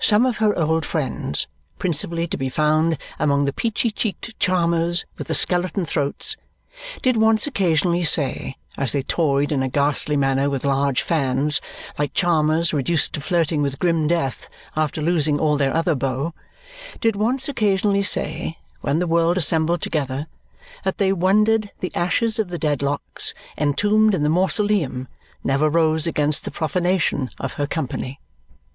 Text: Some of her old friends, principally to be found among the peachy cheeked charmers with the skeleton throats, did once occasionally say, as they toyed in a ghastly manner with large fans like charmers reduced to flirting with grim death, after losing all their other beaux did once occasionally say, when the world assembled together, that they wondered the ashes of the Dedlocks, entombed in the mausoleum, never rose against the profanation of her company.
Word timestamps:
Some 0.00 0.24
of 0.24 0.38
her 0.38 0.58
old 0.58 0.86
friends, 0.86 1.46
principally 1.78 2.26
to 2.28 2.38
be 2.38 2.48
found 2.48 2.96
among 3.18 3.44
the 3.44 3.52
peachy 3.52 3.90
cheeked 3.90 4.40
charmers 4.40 5.04
with 5.18 5.26
the 5.28 5.34
skeleton 5.34 5.84
throats, 5.84 6.34
did 7.02 7.18
once 7.18 7.46
occasionally 7.46 8.02
say, 8.02 8.56
as 8.78 8.92
they 8.92 9.02
toyed 9.02 9.52
in 9.52 9.62
a 9.62 9.68
ghastly 9.68 10.16
manner 10.16 10.48
with 10.48 10.64
large 10.64 11.02
fans 11.02 11.60
like 11.98 12.14
charmers 12.14 12.72
reduced 12.72 13.12
to 13.12 13.20
flirting 13.20 13.60
with 13.60 13.78
grim 13.78 14.08
death, 14.08 14.48
after 14.76 15.02
losing 15.02 15.38
all 15.38 15.58
their 15.58 15.76
other 15.76 15.94
beaux 15.94 16.32
did 17.02 17.14
once 17.14 17.46
occasionally 17.46 18.02
say, 18.02 18.56
when 18.80 18.98
the 18.98 19.06
world 19.06 19.36
assembled 19.36 19.82
together, 19.82 20.26
that 20.84 20.96
they 20.96 21.12
wondered 21.12 21.70
the 21.80 21.94
ashes 21.94 22.38
of 22.38 22.48
the 22.48 22.58
Dedlocks, 22.58 23.34
entombed 23.58 24.14
in 24.14 24.22
the 24.22 24.30
mausoleum, 24.30 25.06
never 25.44 25.68
rose 25.68 26.06
against 26.06 26.46
the 26.46 26.50
profanation 26.50 27.28
of 27.38 27.52
her 27.60 27.66
company. 27.66 28.18